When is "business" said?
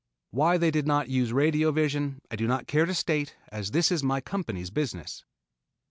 4.71-5.23